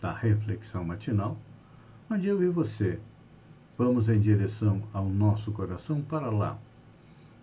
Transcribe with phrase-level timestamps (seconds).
[0.00, 1.36] da reflexão matinal,
[2.10, 2.98] onde eu e você
[3.78, 6.58] vamos em direção ao nosso coração para lá,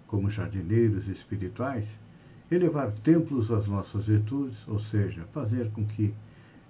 [0.05, 1.87] como jardineiros espirituais,
[2.51, 6.13] elevar templos às nossas virtudes, ou seja, fazer com que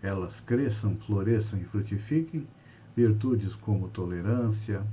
[0.04, 2.48] elas cresçam, floresçam e frutifiquem,
[2.96, 4.84] virtudes como tolerância,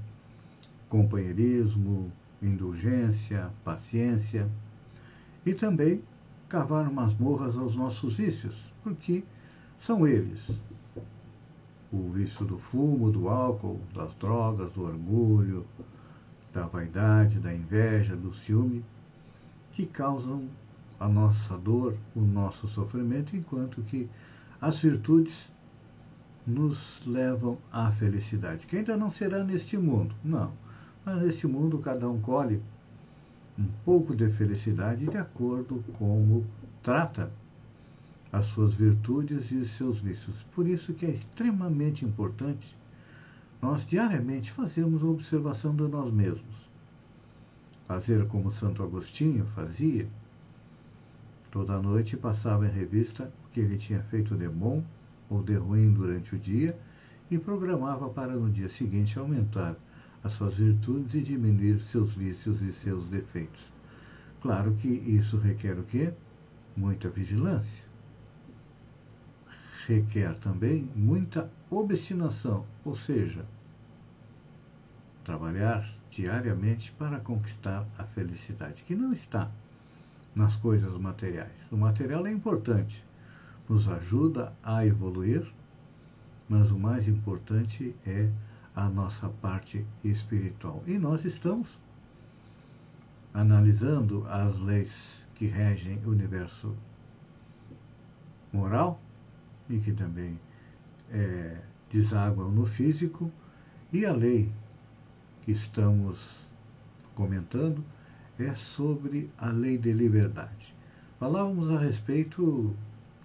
[0.88, 2.10] companheirismo,
[2.42, 4.48] indulgência, paciência,
[5.44, 6.02] e também
[6.48, 9.22] cavar masmorras aos nossos vícios, porque
[9.78, 10.40] são eles
[11.92, 15.66] o vício do fumo, do álcool, das drogas, do orgulho,
[16.52, 18.84] da vaidade, da inveja, do ciúme,
[19.72, 20.48] que causam
[20.98, 24.08] a nossa dor, o nosso sofrimento, enquanto que
[24.60, 25.50] as virtudes
[26.46, 30.52] nos levam à felicidade, que ainda não será neste mundo, não.
[31.04, 32.62] Mas neste mundo cada um colhe
[33.58, 36.46] um pouco de felicidade de acordo com como
[36.82, 37.30] trata
[38.32, 40.34] as suas virtudes e os seus vícios.
[40.54, 42.74] Por isso que é extremamente importante
[43.60, 46.62] nós diariamente fazermos a observação de nós mesmos.
[47.86, 50.08] Fazer como Santo Agostinho fazia,
[51.50, 54.82] toda noite passava em revista o que ele tinha feito de bom
[55.28, 56.76] ou de ruim durante o dia
[57.30, 59.76] e programava para no dia seguinte aumentar
[60.24, 63.60] as suas virtudes e diminuir seus vícios e seus defeitos.
[64.40, 66.12] Claro que isso requer o quê?
[66.76, 67.91] Muita vigilância
[69.86, 73.44] requer também muita obstinação, ou seja,
[75.24, 79.50] trabalhar diariamente para conquistar a felicidade, que não está
[80.34, 81.52] nas coisas materiais.
[81.70, 83.04] O material é importante,
[83.68, 85.46] nos ajuda a evoluir,
[86.48, 88.28] mas o mais importante é
[88.74, 90.82] a nossa parte espiritual.
[90.86, 91.68] E nós estamos
[93.32, 94.92] analisando as leis
[95.34, 96.74] que regem o universo
[98.52, 99.00] moral
[99.68, 100.38] e que também
[101.10, 101.58] é,
[101.90, 103.30] desaguam no físico,
[103.92, 104.50] e a lei
[105.42, 106.18] que estamos
[107.14, 107.84] comentando
[108.38, 110.74] é sobre a lei de liberdade.
[111.18, 112.74] Falávamos a respeito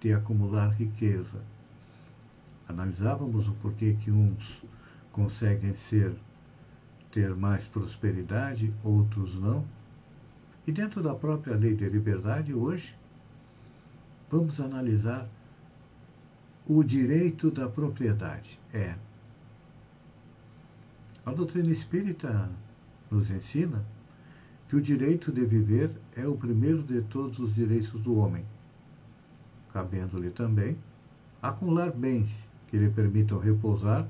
[0.00, 1.42] de acumular riqueza.
[2.68, 4.62] Analisávamos o porquê que uns
[5.10, 6.14] conseguem ser
[7.10, 9.64] ter mais prosperidade, outros não.
[10.66, 12.94] E dentro da própria lei de liberdade, hoje,
[14.30, 15.26] vamos analisar
[16.68, 18.94] o direito da propriedade é.
[21.24, 22.50] A doutrina espírita
[23.10, 23.82] nos ensina
[24.68, 28.44] que o direito de viver é o primeiro de todos os direitos do homem,
[29.72, 30.76] cabendo-lhe também
[31.40, 32.30] acumular bens
[32.66, 34.06] que lhe permitam repousar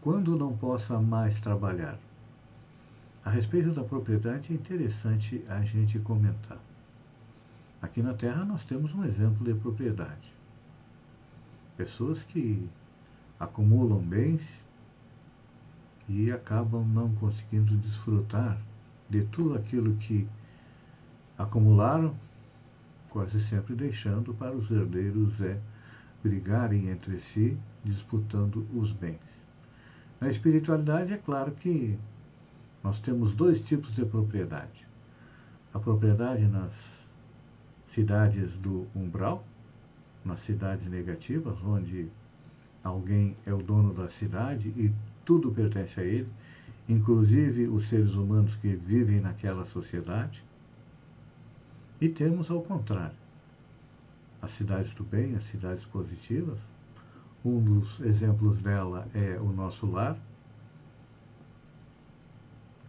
[0.00, 1.98] quando não possa mais trabalhar.
[3.24, 6.60] A respeito da propriedade, é interessante a gente comentar.
[7.82, 10.35] Aqui na Terra nós temos um exemplo de propriedade
[11.76, 12.68] pessoas que
[13.38, 14.42] acumulam bens
[16.08, 18.58] e acabam não conseguindo desfrutar
[19.08, 20.26] de tudo aquilo que
[21.36, 22.14] acumularam,
[23.10, 25.58] quase sempre deixando para os herdeiros é
[26.22, 29.20] brigarem entre si, disputando os bens.
[30.20, 31.96] Na espiritualidade, é claro que
[32.82, 34.86] nós temos dois tipos de propriedade.
[35.72, 36.72] A propriedade nas
[37.92, 39.44] cidades do umbral,
[40.26, 42.08] nas cidades negativas, onde
[42.82, 44.92] alguém é o dono da cidade e
[45.24, 46.28] tudo pertence a ele,
[46.88, 50.44] inclusive os seres humanos que vivem naquela sociedade.
[52.00, 53.16] E temos ao contrário,
[54.42, 56.58] as cidades do bem, as cidades positivas.
[57.44, 60.18] Um dos exemplos dela é o nosso lar,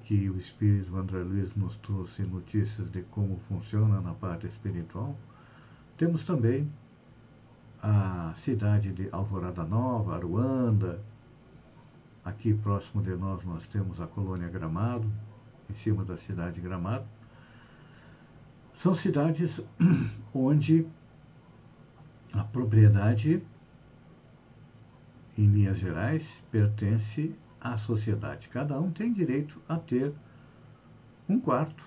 [0.04, 5.18] que o Espírito André Luiz nos trouxe notícias de como funciona na parte espiritual.
[5.98, 6.69] Temos também
[7.81, 11.01] a cidade de Alvorada Nova, Aruanda.
[12.24, 15.09] Aqui próximo de nós nós temos a colônia Gramado,
[15.69, 17.06] em cima da cidade de Gramado.
[18.74, 19.62] São cidades
[20.33, 20.85] onde
[22.33, 23.41] a propriedade,
[25.38, 28.50] em linhas gerais, pertence à sociedade.
[28.50, 30.13] Cada um tem direito a ter
[31.27, 31.83] um quarto,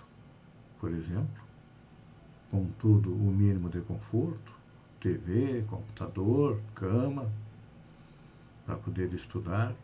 [0.78, 1.43] por exemplo,
[2.50, 4.59] com tudo o mínimo de conforto,
[5.00, 7.31] TV, computador, cama.
[8.67, 9.75] para poder estudar,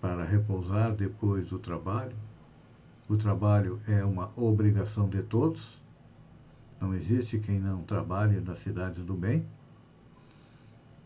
[0.00, 2.14] para repousar depois do trabalho.
[3.08, 5.80] O trabalho é uma obrigação de todos.
[6.80, 9.44] Não existe quem não trabalhe nas cidades do bem.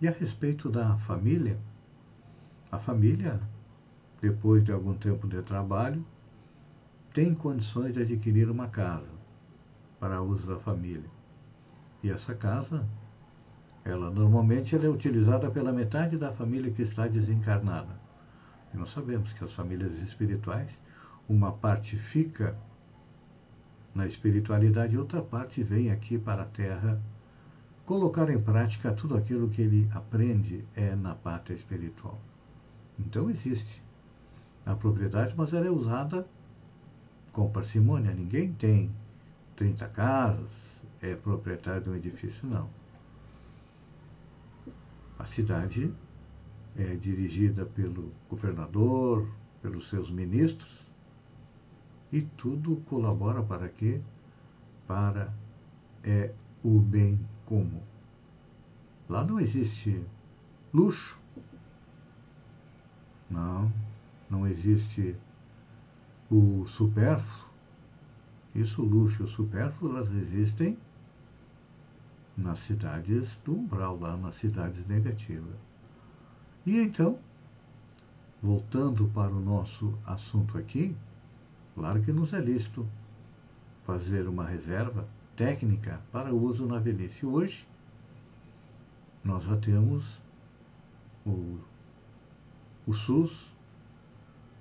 [0.01, 1.59] E a respeito da família,
[2.73, 3.41] a família,
[4.21, 6.05] depois de algum tempo de trabalho,
[7.15, 9.09] tem condições de adquirir uma casa
[9.99, 11.20] para uso da família.
[12.03, 12.87] E essa casa,
[13.85, 18.01] ela normalmente ela é utilizada pela metade da família que está desencarnada.
[18.73, 20.71] E nós sabemos que as famílias espirituais,
[21.29, 22.57] uma parte fica
[23.95, 27.01] na espiritualidade outra parte vem aqui para a Terra
[27.85, 32.21] colocar em prática tudo aquilo que ele aprende é na pátria espiritual.
[32.97, 33.83] Então existe
[34.65, 36.25] a propriedade, mas ela é usada
[37.33, 38.13] com parcimônia.
[38.13, 38.93] Ninguém tem
[39.57, 40.70] 30 casas,
[41.03, 42.69] é proprietário de um edifício, não.
[45.19, 45.93] A cidade
[46.77, 49.29] é dirigida pelo governador,
[49.63, 50.81] pelos seus ministros,
[52.13, 54.01] e tudo colabora para quê?
[54.87, 55.33] Para
[56.03, 56.33] é,
[56.63, 57.83] o bem comum.
[59.09, 60.05] Lá não existe
[60.73, 61.19] luxo,
[63.29, 63.73] não,
[64.29, 65.17] não existe
[66.31, 67.51] o supérfluo.
[68.55, 70.77] Isso, luxo e o supérfluo, elas existem
[72.37, 75.57] nas cidades do umbral, lá nas cidades negativas.
[76.65, 77.19] E então,
[78.43, 80.97] voltando para o nosso assunto aqui,
[81.75, 82.87] claro que nos é lícito
[83.85, 85.07] fazer uma reserva
[85.37, 87.25] técnica para uso na velhice.
[87.27, 87.67] Hoje,
[89.25, 90.21] nós já temos
[91.27, 91.59] o,
[92.87, 93.51] o SUS,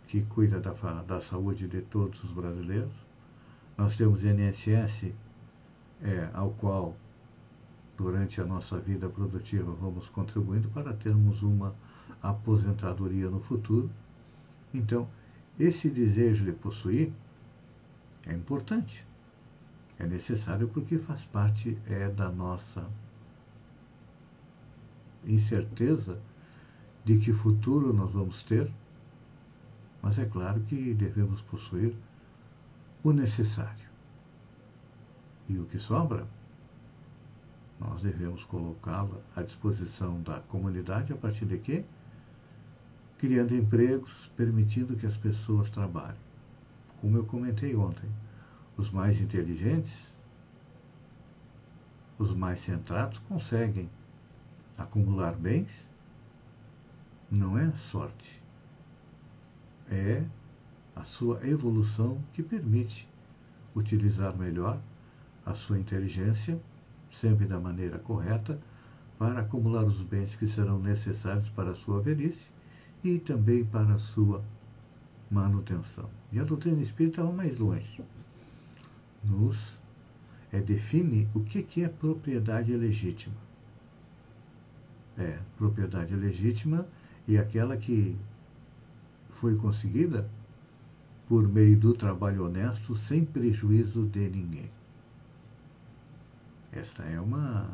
[0.07, 0.73] que cuida da,
[1.03, 2.93] da saúde de todos os brasileiros.
[3.77, 5.13] Nós temos o INSS,
[6.01, 6.95] é, ao qual,
[7.99, 11.75] durante a nossa vida produtiva, vamos contribuindo para termos uma
[12.23, 13.91] aposentadoria no futuro.
[14.73, 15.05] Então,
[15.59, 17.11] esse desejo de possuir
[18.25, 19.05] é importante.
[19.99, 22.89] É necessário porque faz parte é da nossa
[25.25, 26.17] incerteza
[27.03, 28.71] de que futuro nós vamos ter,
[30.01, 31.93] mas é claro que devemos possuir
[33.03, 33.89] o necessário.
[35.49, 36.25] E o que sobra,
[37.79, 41.85] nós devemos colocá-lo à disposição da comunidade a partir de quê?
[43.17, 46.19] Criando empregos, permitindo que as pessoas trabalhem.
[46.99, 48.09] Como eu comentei ontem,
[48.75, 49.93] os mais inteligentes,
[52.17, 53.89] os mais centrados conseguem
[54.77, 55.69] acumular bens.
[57.31, 58.41] Não é sorte,
[59.89, 60.23] é
[60.95, 63.07] a sua evolução que permite
[63.75, 64.79] utilizar melhor
[65.45, 66.59] a sua inteligência,
[67.11, 68.59] sempre da maneira correta,
[69.17, 72.47] para acumular os bens que serão necessários para a sua velhice
[73.03, 74.43] e também para a sua
[75.29, 76.09] manutenção.
[76.31, 78.01] E a doutrina espírita vai mais longe.
[79.23, 79.77] Nos
[80.51, 83.35] é, define o que, que é propriedade legítima.
[85.17, 86.87] É, propriedade legítima
[87.27, 88.15] e aquela que
[89.27, 90.29] foi conseguida
[91.27, 94.71] por meio do trabalho honesto, sem prejuízo de ninguém.
[96.71, 97.67] Esta é uma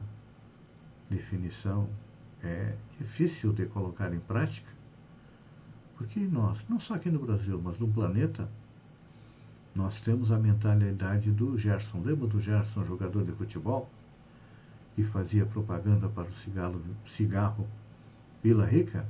[1.10, 1.90] definição
[2.44, 4.72] é difícil de colocar em prática,
[5.98, 8.48] porque nós, não só aqui no Brasil, mas no planeta,
[9.74, 12.02] nós temos a mentalidade do Gerson.
[12.04, 13.90] Lembra do Gerson, jogador de futebol,
[14.96, 17.68] que fazia propaganda para o cigarro, cigarro
[18.44, 19.06] Vila Rica?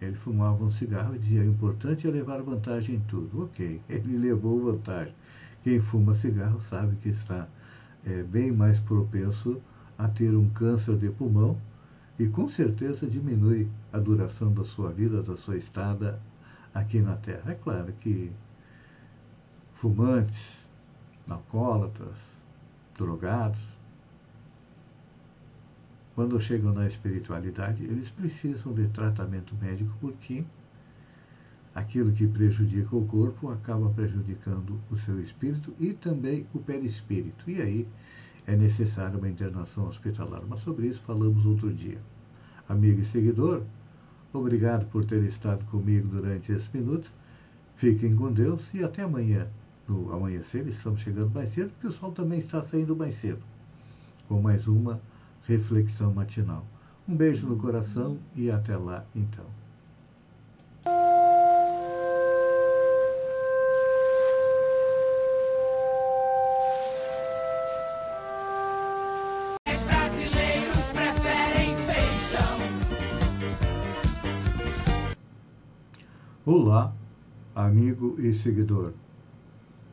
[0.00, 3.44] Ele fumava um cigarro e dizia: o importante é levar vantagem em tudo.
[3.44, 5.14] Ok, ele levou vantagem.
[5.62, 7.46] Quem fuma cigarro sabe que está
[8.06, 9.60] é, bem mais propenso
[9.98, 11.56] a ter um câncer de pulmão
[12.18, 16.20] e com certeza diminui a duração da sua vida, da sua estada
[16.74, 17.52] aqui na Terra.
[17.52, 18.30] É claro que
[19.74, 20.66] fumantes,
[21.28, 22.16] alcoólatras,
[22.96, 23.60] drogados,
[26.14, 30.44] quando chegam na espiritualidade, eles precisam de tratamento médico porque
[31.74, 37.50] aquilo que prejudica o corpo acaba prejudicando o seu espírito e também o perispírito.
[37.50, 37.88] E aí
[38.46, 40.42] é necessária uma internação hospitalar.
[40.48, 41.98] Mas sobre isso falamos outro dia.
[42.68, 43.62] Amigo e seguidor,
[44.32, 47.10] obrigado por ter estado comigo durante esses minutos.
[47.76, 49.48] Fiquem com Deus e até amanhã.
[49.88, 53.42] No amanhecer, estamos chegando mais cedo, porque o sol também está saindo mais cedo.
[54.28, 55.00] Com mais uma
[55.44, 56.64] reflexão matinal.
[57.08, 59.61] Um beijo no coração e até lá então.
[76.54, 76.94] Olá,
[77.54, 78.92] amigo e seguidor.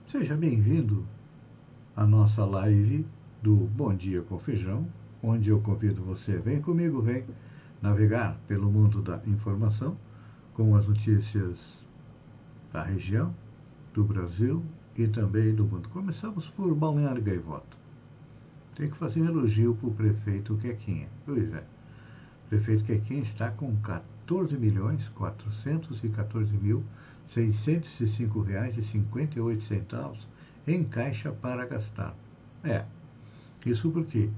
[0.05, 1.05] Seja bem-vindo
[1.95, 3.07] à nossa live
[3.41, 4.85] do Bom Dia com Feijão,
[5.23, 7.23] onde eu convido você, vem comigo, vem
[7.81, 9.95] navegar pelo mundo da informação
[10.53, 11.57] com as notícias
[12.73, 13.33] da região,
[13.93, 14.61] do Brasil
[14.97, 15.87] e também do mundo.
[15.87, 17.77] Começamos por Balneário Gaivota.
[18.75, 21.07] Tem que fazer um elogio para o prefeito Quequinha.
[21.25, 21.63] Pois é,
[22.47, 24.18] o prefeito Quequinha está com 14
[24.59, 26.83] milhões 414 mil
[27.25, 30.27] 605 reais e 58 centavos
[30.67, 32.15] em caixa para gastar.
[32.63, 32.85] É,
[33.65, 34.29] isso porque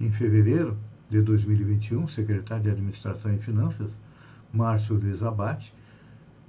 [0.00, 0.76] em fevereiro
[1.08, 3.90] de 2021, o secretário de Administração e Finanças,
[4.52, 5.72] Márcio Luiz Abate,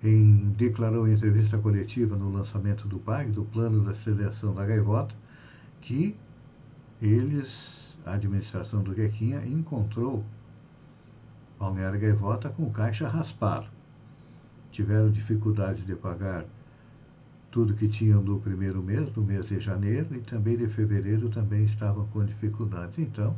[0.03, 5.15] em, declarou em entrevista coletiva no lançamento do PAG, do Plano da Seleção da Gaivota,
[5.81, 6.15] que
[7.01, 10.23] eles, a administração do Quequinha, encontrou
[11.59, 13.67] Balneário Gaivota com caixa raspado.
[14.71, 16.45] Tiveram dificuldades de pagar
[17.49, 21.63] tudo que tinham no primeiro mês, no mês de janeiro, e também de fevereiro também
[21.63, 22.99] estavam com dificuldades.
[22.99, 23.35] Então,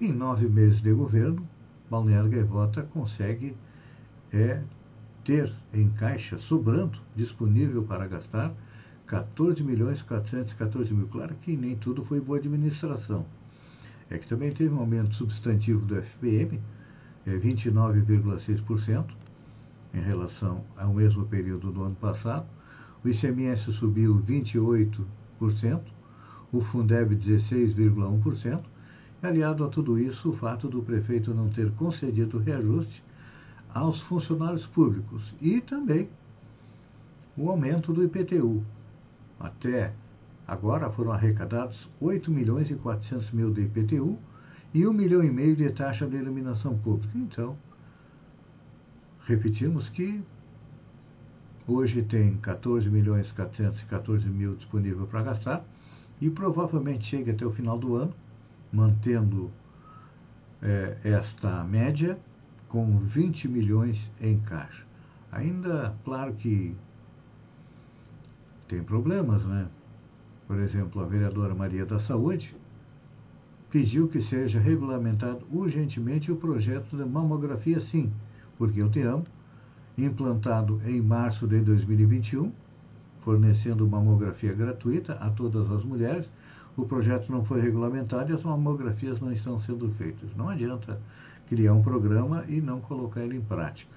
[0.00, 1.46] em nove meses de governo,
[1.90, 3.54] Balneário Gaivota consegue
[4.32, 4.62] é,
[5.24, 8.54] ter em caixa, sobrando, disponível para gastar,
[9.06, 11.08] 14 milhões 414 mil.
[11.08, 13.26] Claro que nem tudo foi boa administração.
[14.08, 16.60] É que também teve um aumento substantivo do FPM,
[17.30, 19.04] é 29,6%
[19.94, 22.46] em relação ao mesmo período do ano passado.
[23.04, 25.04] O ICMS subiu 28%,
[26.52, 28.60] o Fundeb 16,1%,
[29.22, 33.02] aliado a tudo isso o fato do prefeito não ter concedido reajuste
[33.72, 36.08] aos funcionários públicos e também
[37.36, 38.64] o aumento do IPTU.
[39.38, 39.92] Até
[40.46, 44.18] agora foram arrecadados 8 milhões e 400 mil de IPTU
[44.72, 47.16] e 1 milhão e meio de taxa de iluminação pública.
[47.16, 47.56] Então,
[49.26, 50.22] repetimos que
[51.66, 55.64] hoje tem 14 milhões e 414 mil disponível para gastar
[56.20, 58.14] e provavelmente chegue até o final do ano
[58.72, 59.50] mantendo
[60.62, 62.18] é, esta média
[62.68, 64.84] com 20 milhões em caixa.
[65.32, 66.74] Ainda, claro que
[68.68, 69.68] tem problemas, né?
[70.46, 72.56] Por exemplo, a vereadora Maria da Saúde
[73.70, 78.12] pediu que seja regulamentado urgentemente o projeto de mamografia sim,
[78.58, 79.22] porque o TEAM,
[79.96, 82.52] implantado em março de 2021,
[83.20, 86.28] fornecendo mamografia gratuita a todas as mulheres,
[86.76, 90.30] o projeto não foi regulamentado e as mamografias não estão sendo feitas.
[90.36, 91.00] Não adianta
[91.48, 93.92] criar um programa e não colocar ele em prática.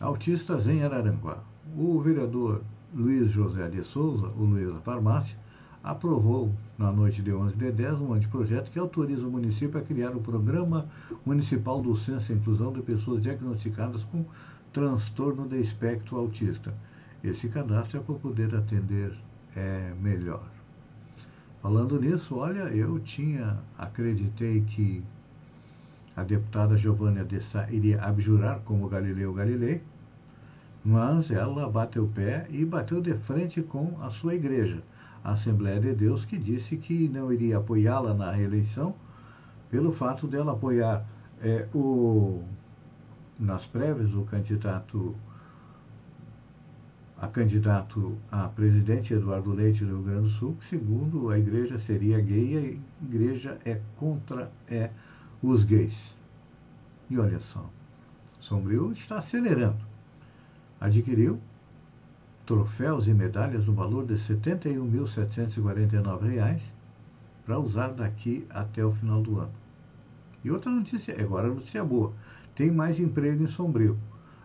[0.00, 1.38] Autistas em Araranguá.
[1.76, 2.62] O vereador
[2.94, 5.38] Luiz José de Souza, o Luiz da Farmácia,
[5.86, 10.10] aprovou na noite de 11 de 10 um anteprojeto que autoriza o município a criar
[10.10, 10.86] o Programa
[11.24, 14.24] Municipal do Censo e Inclusão de Pessoas Diagnosticadas com
[14.72, 16.74] Transtorno de Espectro Autista
[17.28, 19.12] esse cadastro é para poder atender
[19.56, 20.44] é, melhor.
[21.62, 25.02] Falando nisso, olha, eu tinha, acreditei que
[26.14, 29.82] a deputada Giovanna Dessa iria abjurar como Galileu Galilei,
[30.84, 34.82] mas ela bateu o pé e bateu de frente com a sua igreja,
[35.32, 38.94] Assembleia de Deus, que disse que não iria apoiá-la na reeleição
[39.70, 41.04] pelo fato dela apoiar
[41.42, 42.42] é, o,
[43.38, 45.14] nas prévias o candidato
[47.18, 51.78] a candidato a presidente Eduardo Leite do Rio Grande do Sul, que segundo a igreja
[51.78, 54.90] seria gay e a igreja é contra é,
[55.42, 55.96] os gays.
[57.08, 57.68] E olha só,
[58.38, 59.82] Sombrio está acelerando.
[60.78, 61.40] Adquiriu
[62.46, 66.60] troféus e medalhas no valor de R$ 71.749
[67.44, 69.52] para usar daqui até o final do ano.
[70.42, 72.14] E outra notícia, agora notícia boa,
[72.54, 73.98] tem mais emprego em Sombrio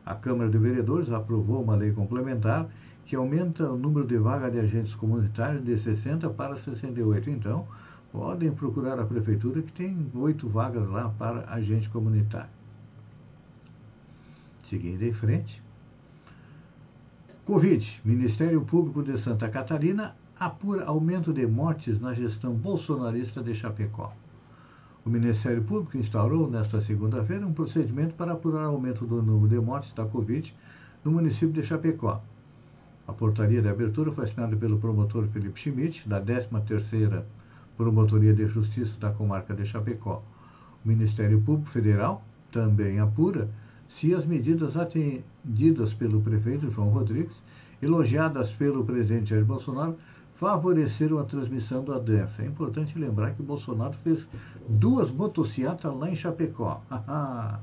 [0.05, 2.67] a Câmara de Vereadores aprovou uma lei complementar
[3.05, 7.29] que aumenta o número de vagas de agentes comunitários de 60 para 68.
[7.29, 7.67] Então,
[8.11, 12.49] podem procurar a prefeitura que tem oito vagas lá para agente comunitário.
[14.69, 15.61] Seguindo em frente.
[17.43, 18.01] Covid.
[18.05, 24.13] Ministério Público de Santa Catarina apura aumento de mortes na gestão bolsonarista de Chapecó.
[25.03, 29.91] O Ministério Público instaurou nesta segunda-feira um procedimento para apurar aumento do número de mortes
[29.93, 30.55] da Covid
[31.03, 32.21] no município de Chapecó.
[33.07, 37.23] A portaria de abertura foi assinada pelo promotor Felipe Schmidt, da 13ª
[37.75, 40.21] Promotoria de Justiça da comarca de Chapecó.
[40.85, 43.49] O Ministério Público Federal também apura
[43.91, 47.35] se as medidas atendidas pelo prefeito João Rodrigues,
[47.81, 49.97] elogiadas pelo presidente Jair Bolsonaro,
[50.35, 52.41] favoreceram a transmissão da doença.
[52.41, 54.27] É importante lembrar que Bolsonaro fez
[54.67, 56.81] duas motocicletas lá em Chapecó.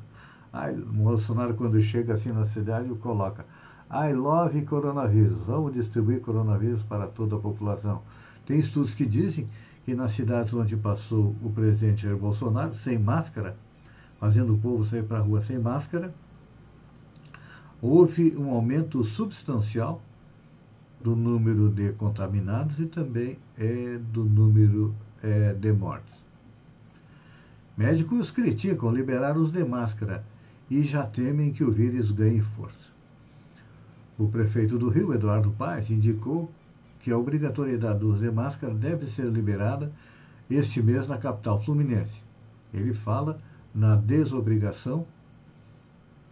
[0.53, 3.45] Ai, Bolsonaro, quando chega assim na cidade, coloca
[3.91, 5.39] I love coronavírus.
[5.47, 8.03] Vamos distribuir coronavírus para toda a população.
[8.47, 9.47] Tem estudos que dizem
[9.85, 13.57] que nas cidades onde passou o presidente Jair Bolsonaro, sem máscara,
[14.19, 16.13] fazendo o povo sair para a rua sem máscara,
[17.81, 20.03] houve um aumento substancial
[21.01, 26.19] do número de contaminados e também é, do número é, de mortes.
[27.77, 30.25] Médicos criticam liberar os de máscara
[30.69, 32.89] e já temem que o vírus ganhe força.
[34.19, 36.51] O prefeito do Rio, Eduardo Paes, indicou
[36.99, 39.93] que a obrigatoriedade do uso de máscara deve ser liberada
[40.51, 42.21] este mês na capital fluminense.
[42.75, 43.41] Ele fala
[43.75, 45.07] na desobrigação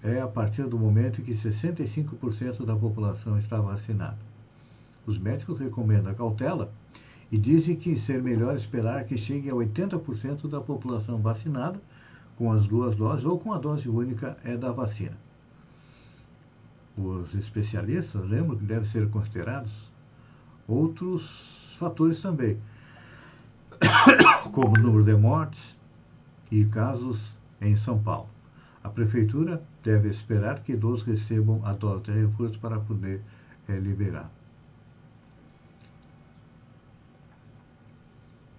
[0.02, 4.18] é a partir do momento em que 65% da população está vacinada.
[5.06, 6.72] Os médicos recomendam a cautela
[7.30, 11.80] e dizem que ser melhor esperar que chegue a 80% da população vacinada
[12.36, 15.16] com as duas doses ou com a dose única é da vacina.
[16.96, 19.72] Os especialistas lembram que devem ser considerados
[20.66, 22.58] outros fatores também,
[24.52, 25.75] como o número de mortes
[26.50, 27.18] e casos
[27.60, 28.28] em São Paulo.
[28.82, 33.20] A prefeitura deve esperar que idosos recebam a dose de reforço para poder
[33.68, 34.30] é, liberar.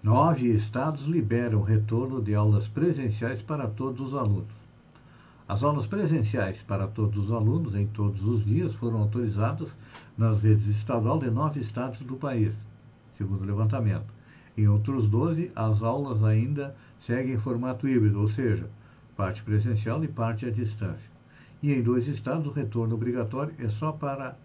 [0.02, 4.58] Nove estados liberam retorno de aulas presenciais para todos os alunos.
[5.48, 9.70] As aulas presenciais para todos os alunos em todos os dias foram autorizadas
[10.16, 12.52] nas redes estadual de nove estados do país,
[13.16, 14.06] segundo o levantamento.
[14.56, 18.68] Em outros 12, as aulas ainda seguem em formato híbrido, ou seja,
[19.16, 21.10] parte presencial e parte à distância.
[21.62, 24.36] E em dois estados, o retorno obrigatório é só para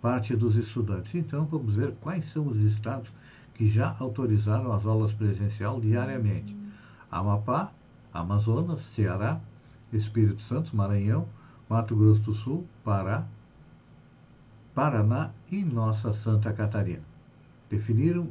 [0.00, 1.14] parte dos estudantes.
[1.14, 3.10] Então, vamos ver quais são os estados
[3.54, 6.56] que já autorizaram as aulas presencial diariamente:
[7.10, 7.72] Amapá,
[8.12, 9.40] Amazonas, Ceará,
[9.92, 11.28] Espírito Santo, Maranhão,
[11.68, 13.26] Mato Grosso do Sul, Pará,
[14.74, 17.02] Paraná e nossa Santa Catarina.
[17.68, 18.28] Definiram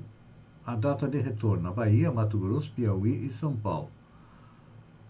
[0.65, 3.89] a data de retorno Bahia, Mato Grosso, Piauí e São Paulo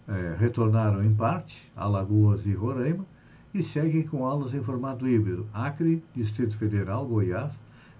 [0.08, 3.04] é, retornaram em parte, Alagoas e Roraima,
[3.52, 7.52] e seguem com aulas em formato híbrido: Acre, Distrito Federal, Goiás,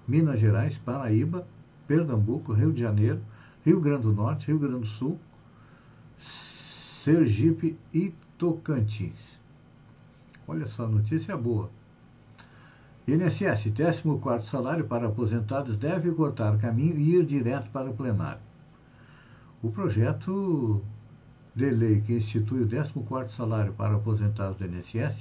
[0.07, 1.47] Minas Gerais, Paraíba,
[1.87, 3.21] Pernambuco, Rio de Janeiro,
[3.65, 5.19] Rio Grande do Norte, Rio Grande do Sul,
[6.19, 9.41] Sergipe e Tocantins.
[10.47, 11.71] Olha só, notícia boa.
[13.09, 18.41] INSS, 14 salário para aposentados, deve cortar caminho e ir direto para o plenário.
[19.63, 20.83] O projeto
[21.55, 25.15] de lei que institui o 14º salário para aposentados do INSS,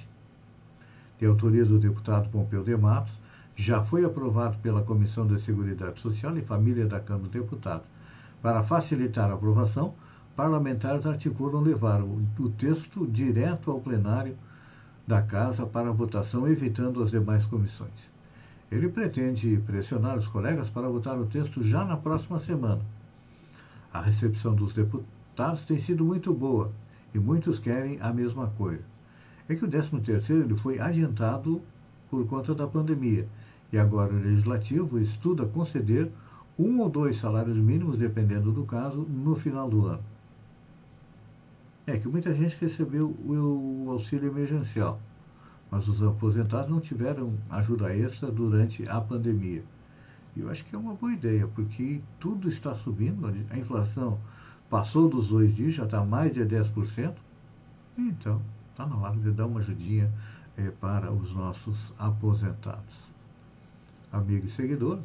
[1.19, 3.13] de autoria do deputado Pompeu de Matos,
[3.55, 7.85] já foi aprovado pela Comissão de Seguridade Social e Família da Câmara dos Deputados.
[8.41, 9.93] Para facilitar a aprovação,
[10.35, 14.35] parlamentares articulam levar o, o texto direto ao plenário
[15.07, 17.91] da Casa para votação, evitando as demais comissões.
[18.71, 22.81] Ele pretende pressionar os colegas para votar o texto já na próxima semana.
[23.93, 26.71] A recepção dos deputados tem sido muito boa
[27.13, 28.83] e muitos querem a mesma coisa.
[29.47, 31.61] É que o 13 terceiro ele foi adiantado
[32.09, 33.27] por conta da pandemia
[33.71, 36.11] e agora o Legislativo estuda conceder
[36.57, 40.03] um ou dois salários mínimos, dependendo do caso, no final do ano.
[41.87, 44.99] É que muita gente recebeu o auxílio emergencial,
[45.69, 49.63] mas os aposentados não tiveram ajuda extra durante a pandemia.
[50.35, 54.19] E eu acho que é uma boa ideia, porque tudo está subindo, a inflação
[54.69, 57.13] Passou dos dois dias, já está mais de 10%.
[57.97, 60.11] Então, está na hora de dar uma ajudinha
[60.57, 62.95] é, para os nossos aposentados.
[64.11, 64.99] Amigo e seguidor,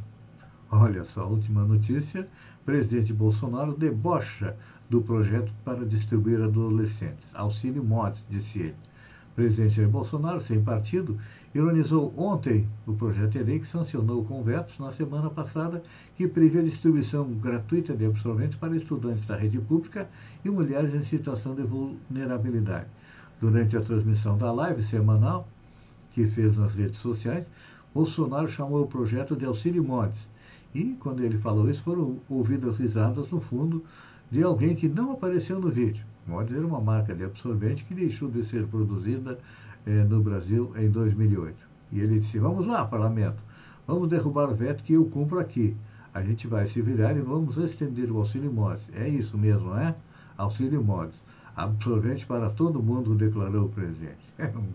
[0.71, 2.27] olha só, última notícia:
[2.65, 4.57] presidente Bolsonaro debocha
[4.91, 7.25] do projeto para distribuir adolescentes.
[7.33, 8.77] Auxílio mods, disse ele
[9.41, 11.17] presidente Jair Bolsonaro, sem partido,
[11.55, 15.83] ironizou ontem o projeto de lei que sancionou com vetos na semana passada,
[16.15, 20.09] que prevê a distribuição gratuita de absorventes para estudantes da rede pública
[20.45, 22.87] e mulheres em situação de vulnerabilidade.
[23.41, 25.49] Durante a transmissão da live semanal
[26.13, 27.47] que fez nas redes sociais,
[27.95, 30.29] Bolsonaro chamou o projeto de Auxílio Modes.
[30.75, 33.83] E, quando ele falou isso, foram ouvidas risadas no fundo
[34.31, 36.05] de alguém que não apareceu no vídeo.
[36.27, 39.39] Mods era uma marca de absorvente que deixou de ser produzida
[39.87, 41.69] eh, no Brasil em 2008.
[41.93, 43.43] E ele disse: Vamos lá, parlamento,
[43.87, 45.77] vamos derrubar o veto que eu cumpro aqui.
[46.13, 48.83] A gente vai se virar e vamos estender o auxílio Mods.
[48.95, 49.95] É isso mesmo, não é?
[50.37, 51.15] Auxílio Mods.
[51.57, 54.31] Absorvente para todo mundo, declarou o presidente.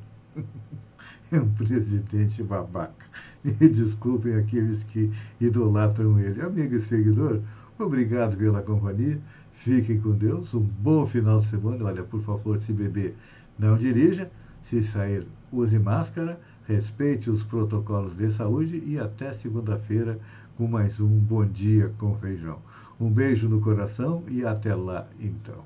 [1.31, 3.05] É um, é um presidente babaca.
[3.41, 6.41] Me desculpem aqueles que idolatram ele.
[6.41, 7.39] Amigo e seguidor,
[7.79, 9.19] obrigado pela companhia.
[9.55, 11.85] Fiquem com Deus, um bom final de semana.
[11.85, 13.15] Olha, por favor, se beber,
[13.57, 14.29] não dirija.
[14.69, 20.19] Se sair, use máscara, respeite os protocolos de saúde e até segunda-feira
[20.57, 22.59] com mais um Bom Dia com Feijão.
[22.99, 25.63] Um beijo no coração e até lá então.